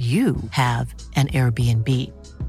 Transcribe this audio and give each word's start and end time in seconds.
you 0.00 0.34
have 0.52 0.94
an 1.14 1.28
Airbnb. 1.28 1.86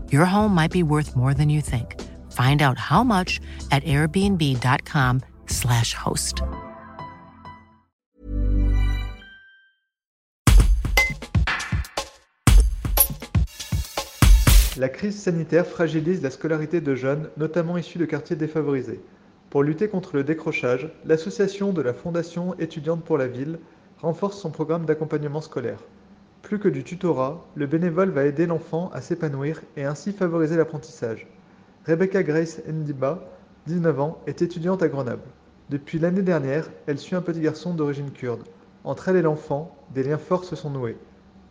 Your 0.09 0.23
home 0.23 0.55
might 0.55 0.72
be 0.72 0.84
worth 0.84 1.18
more 1.18 1.34
than 1.34 1.50
you 1.50 1.59
think. 1.59 2.00
Find 2.32 2.62
out 2.62 2.78
how 2.78 3.04
much 3.04 3.42
at 3.72 3.84
airbnb.com/slash 3.84 5.94
host. 5.94 6.44
La 14.78 14.88
crise 14.88 15.20
sanitaire 15.20 15.68
fragilise 15.68 16.22
la 16.22 16.31
scolarité 16.31 16.80
de 16.80 16.95
jeunes, 16.95 17.30
notamment 17.36 17.78
issus 17.78 17.98
de 17.98 18.06
quartiers 18.06 18.38
défavorisés. 18.38 19.02
Pour 19.50 19.64
lutter 19.64 19.90
contre 19.90 20.16
le 20.16 20.23
décrochage, 20.23 20.90
l'association 21.04 21.73
de 21.73 21.81
la 21.81 21.94
Fondation 21.94 22.58
étudiante 22.59 23.04
pour 23.04 23.18
la 23.18 23.28
ville 23.28 23.59
renforce 23.98 24.40
son 24.40 24.52
programme 24.52 24.86
d'accompagnement 24.86 25.42
scolaire. 25.42 25.80
Plus 26.41 26.59
que 26.59 26.68
du 26.68 26.84
tutorat, 26.84 27.45
le 27.55 27.68
bénévole 27.68 28.09
va 28.09 28.26
aider 28.26 28.45
l'enfant 28.45 28.90
à 28.94 29.02
s'épanouir 29.02 29.62
et 29.77 29.84
ainsi 29.84 30.12
favoriser 30.12 30.58
l'apprentissage. 30.58 31.27
Rebecca 31.86 32.23
Grace 32.23 32.61
Ndiba, 32.67 33.23
19 33.67 34.00
ans, 34.00 34.22
est 34.28 34.42
étudiante 34.42 34.84
à 34.84 34.88
Grenoble. 34.88 35.23
Depuis 35.69 36.00
l'année 36.00 36.23
dernière, 36.23 36.69
elle 36.88 37.00
suit 37.00 37.16
un 37.16 37.22
petit 37.22 37.39
garçon 37.39 37.73
d'origine 37.73 38.12
kurde. 38.12 38.44
Entre 38.84 39.09
elle 39.09 39.17
et 39.17 39.22
l'enfant, 39.22 39.78
des 39.92 40.03
liens 40.03 40.17
forts 40.17 40.44
se 40.44 40.56
sont 40.56 40.72
noués. 40.72 40.97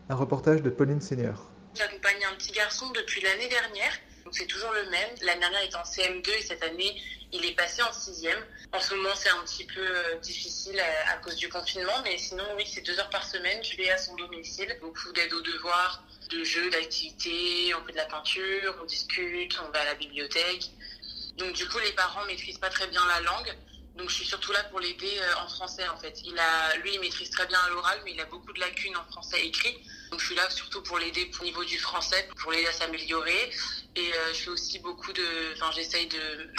Un 0.08 0.16
reportage 0.16 0.62
de 0.62 0.70
Pauline 0.70 1.00
Seigneur. 1.00 1.46
J'accompagne 1.74 2.24
un 2.30 2.36
petit 2.36 2.52
garçon 2.52 2.86
depuis 2.94 3.22
l'année 3.22 3.48
dernière. 3.48 3.92
C'est 4.32 4.46
toujours 4.46 4.72
le 4.72 4.90
même. 4.90 5.10
L'année 5.24 5.40
dernière 5.40 5.60
il 5.62 5.66
était 5.68 5.76
en 5.76 5.82
CM2 5.82 6.28
et 6.38 6.42
cette 6.42 6.62
année 6.62 6.94
il 7.32 7.44
est 7.44 7.54
passé 7.54 7.82
en 7.82 7.92
sixième. 7.92 8.38
En 8.72 8.80
ce 8.80 8.94
moment 8.94 9.14
c'est 9.14 9.28
un 9.28 9.42
petit 9.44 9.64
peu 9.64 9.80
euh, 9.80 10.16
difficile 10.16 10.78
à, 10.80 11.12
à, 11.12 11.16
cause 11.18 11.36
du 11.36 11.48
confinement, 11.48 12.00
mais 12.04 12.18
sinon 12.18 12.44
oui 12.56 12.64
c'est 12.66 12.80
deux 12.82 12.98
heures 12.98 13.10
par 13.10 13.24
semaine. 13.24 13.62
Je 13.64 13.76
vais 13.76 13.90
à 13.90 13.98
son 13.98 14.14
domicile. 14.16 14.76
Beaucoup 14.80 15.12
d'aide 15.12 15.32
aux 15.32 15.42
devoirs, 15.42 16.02
de 16.30 16.44
jeux, 16.44 16.70
d'activités. 16.70 17.74
On 17.74 17.84
fait 17.84 17.92
de 17.92 17.96
la 17.96 18.06
peinture, 18.06 18.76
on 18.80 18.84
discute, 18.84 19.58
on 19.66 19.70
va 19.70 19.80
à 19.80 19.84
la 19.84 19.94
bibliothèque. 19.94 20.70
Donc 21.36 21.54
du 21.54 21.68
coup 21.68 21.78
les 21.78 21.92
parents 21.92 22.24
maîtrisent 22.26 22.58
pas 22.58 22.70
très 22.70 22.86
bien 22.88 23.06
la 23.06 23.20
langue. 23.20 23.56
Donc 23.96 24.08
je 24.08 24.14
suis 24.14 24.26
surtout 24.26 24.52
là 24.52 24.64
pour 24.64 24.80
l'aider 24.80 25.20
en 25.44 25.48
français 25.48 25.86
en 25.88 25.98
fait. 25.98 26.22
Il 26.24 26.38
a, 26.38 26.76
lui, 26.76 26.94
il 26.94 27.00
maîtrise 27.00 27.30
très 27.30 27.46
bien 27.46 27.58
l'oral, 27.68 28.00
mais 28.04 28.12
il 28.12 28.20
a 28.20 28.24
beaucoup 28.24 28.52
de 28.52 28.60
lacunes 28.60 28.96
en 28.96 29.04
français 29.12 29.44
écrit. 29.46 29.76
Donc 30.10 30.20
je 30.20 30.26
suis 30.26 30.34
là 30.34 30.48
surtout 30.50 30.82
pour 30.82 30.98
l'aider 30.98 31.30
au 31.40 31.44
niveau 31.44 31.64
du 31.64 31.78
français, 31.78 32.28
pour 32.40 32.52
l'aider 32.52 32.66
à 32.66 32.72
s'améliorer. 32.72 33.52
Et 33.96 34.12
euh, 34.12 34.32
je 34.32 34.38
fais 34.38 34.50
aussi 34.50 34.78
beaucoup 34.78 35.12
de, 35.12 35.52
enfin 35.54 35.70
j'essaye 35.72 36.06
de 36.06 36.50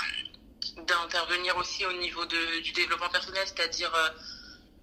d'intervenir 0.78 1.56
aussi 1.58 1.86
au 1.86 1.94
niveau 1.94 2.26
de, 2.26 2.60
du 2.62 2.72
développement 2.72 3.10
personnel, 3.10 3.44
c'est-à-dire 3.46 3.94
euh, 3.94 4.10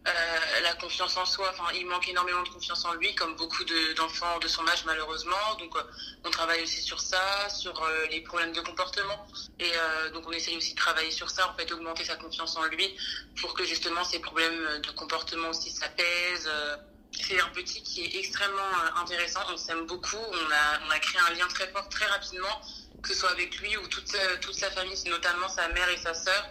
euh, 0.07 0.61
la 0.63 0.75
confiance 0.75 1.17
en 1.17 1.25
soi. 1.25 1.49
Enfin, 1.51 1.73
il 1.75 1.87
manque 1.87 2.09
énormément 2.09 2.43
de 2.43 2.49
confiance 2.49 2.85
en 2.85 2.95
lui, 2.95 3.15
comme 3.15 3.37
beaucoup 3.37 3.65
d'enfants 3.97 4.39
de, 4.39 4.49
son 4.49 4.67
âge 4.69 4.85
malheureusement. 4.87 5.55
Donc, 5.59 5.77
euh, 5.77 5.83
on 6.25 6.31
travaille 6.31 6.63
aussi 6.63 6.83
sur 6.83 7.01
ça, 7.01 7.49
sur 7.49 7.87
les 8.11 8.21
problèmes 8.21 8.53
de 8.53 8.61
comportement. 8.61 9.27
Et 9.59 9.73
donc, 10.13 10.27
on 10.27 10.33
essaye 10.33 10.57
aussi 10.57 10.73
de 10.73 10.79
travailler 10.79 11.11
sur 11.11 11.31
ça, 11.31 11.49
en 11.51 11.55
fait, 11.55 11.71
augmenter 11.73 12.05
sa 12.05 12.17
confiance 12.17 12.57
en 12.57 12.65
lui, 12.65 12.97
pour 13.41 13.55
que 13.55 13.65
justement 13.65 14.05
ces 14.05 14.21
problèmes 14.21 14.81
de 14.81 14.91
comportement 14.93 15.49
aussi 15.51 15.71
s'apaisent. 15.71 16.51
C'est 17.13 17.41
un 17.41 17.49
petit 17.49 17.83
qui 17.83 18.05
est 18.05 18.19
extrêmement 18.19 18.73
intéressant. 18.97 19.41
On 19.51 19.57
s'aime 19.57 19.87
beaucoup. 19.87 20.17
On 20.17 20.53
a, 20.53 20.81
on 20.87 20.91
a 20.91 20.99
créé 20.99 21.21
un 21.21 21.35
lien 21.35 21.49
très 21.49 21.67
fort 21.69 21.89
très 21.89 22.07
rapidement, 22.07 22.61
que 23.03 23.09
ce 23.09 23.15
soit 23.15 23.31
avec 23.31 23.59
lui 23.59 23.77
ou 23.77 23.87
toute, 23.89 24.17
toute 24.41 24.55
sa 24.55 24.71
famille, 24.71 24.97
notamment 25.07 25.49
sa 25.49 25.69
mère 25.69 25.89
et 25.89 25.99
sa 25.99 26.15
sœur 26.15 26.49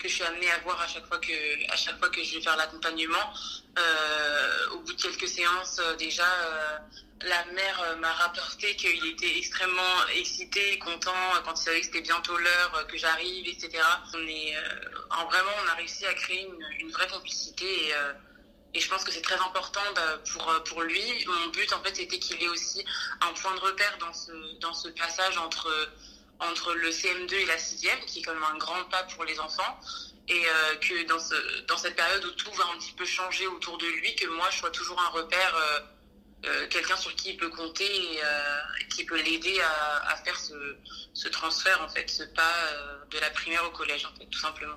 que 0.00 0.08
je 0.08 0.14
suis 0.14 0.24
amenée 0.24 0.50
à 0.50 0.58
voir 0.60 0.80
à 0.80 0.86
chaque 0.86 1.06
fois 1.06 1.18
que 1.18 1.72
à 1.72 1.76
chaque 1.76 1.98
fois 1.98 2.08
que 2.08 2.22
je 2.24 2.36
vais 2.36 2.42
faire 2.42 2.56
l'accompagnement. 2.56 3.32
Euh, 3.78 4.70
au 4.72 4.80
bout 4.80 4.92
de 4.94 5.00
quelques 5.00 5.28
séances 5.28 5.78
euh, 5.78 5.94
déjà 5.94 6.24
euh, 6.24 6.78
la 7.22 7.44
mère 7.52 7.96
m'a 8.00 8.12
rapporté 8.12 8.74
qu'il 8.74 9.06
était 9.06 9.38
extrêmement 9.38 10.06
excité 10.16 10.72
et 10.72 10.78
content 10.80 11.12
quand 11.44 11.54
il 11.54 11.62
savait 11.62 11.80
que 11.80 11.86
c'était 11.86 12.00
bientôt 12.00 12.36
l'heure 12.36 12.86
que 12.88 12.96
j'arrive 12.96 13.46
etc 13.46 13.70
on 14.12 14.26
est 14.26 14.56
en 15.10 15.24
vraiment 15.26 15.52
on 15.64 15.68
a 15.68 15.74
réussi 15.74 16.04
à 16.04 16.14
créer 16.14 16.48
une, 16.80 16.90
vraie 16.90 17.06
complicité 17.06 17.94
et 18.72 18.80
je 18.80 18.88
pense 18.88 19.02
que 19.04 19.10
c'est 19.12 19.22
très 19.22 19.38
important 19.40 19.80
pour 20.32 20.62
pour 20.64 20.82
lui 20.82 21.24
mon 21.26 21.48
but 21.48 21.72
en 21.72 21.82
fait 21.82 21.96
c'était 21.96 22.18
qu'il 22.18 22.42
ait 22.42 22.48
aussi 22.48 22.84
un 23.20 23.32
point 23.32 23.54
de 23.54 23.60
repère 23.60 23.98
dans 23.98 24.12
ce 24.12 24.32
dans 24.60 24.74
ce 24.74 24.88
passage 24.88 25.36
entre 25.38 25.90
entre 26.40 26.74
le 26.74 26.90
CM2 26.90 27.34
et 27.34 27.46
la 27.46 27.58
sixième, 27.58 27.98
qui 28.06 28.20
est 28.20 28.22
quand 28.22 28.34
même 28.34 28.42
un 28.42 28.56
grand 28.56 28.84
pas 28.84 29.02
pour 29.04 29.24
les 29.24 29.38
enfants, 29.38 29.78
et 30.28 30.42
euh, 30.46 30.76
que 30.76 31.06
dans, 31.06 31.18
ce, 31.18 31.60
dans 31.66 31.76
cette 31.76 31.96
période 31.96 32.24
où 32.24 32.30
tout 32.30 32.50
va 32.52 32.64
un 32.74 32.78
petit 32.78 32.92
peu 32.92 33.04
changer 33.04 33.46
autour 33.46 33.78
de 33.78 33.86
lui, 33.86 34.14
que 34.16 34.26
moi 34.26 34.48
je 34.50 34.58
sois 34.58 34.70
toujours 34.70 35.00
un 35.00 35.08
repère, 35.08 35.54
euh, 35.54 35.80
euh, 36.46 36.66
quelqu'un 36.68 36.96
sur 36.96 37.14
qui 37.16 37.30
il 37.30 37.36
peut 37.36 37.50
compter 37.50 37.84
et 37.84 38.88
qui 38.88 39.04
peut 39.04 39.20
l'aider 39.20 39.60
à, 39.60 40.10
à, 40.10 40.16
faire 40.16 40.38
ce, 40.38 40.54
ce, 41.12 41.28
transfert, 41.28 41.82
en 41.82 41.88
fait, 41.88 42.08
ce 42.08 42.22
pas 42.22 42.54
de 43.10 43.18
la 43.18 43.28
primaire 43.30 43.64
au 43.66 43.70
collège, 43.70 44.06
en 44.06 44.18
fait, 44.18 44.26
tout 44.26 44.38
simplement. 44.38 44.76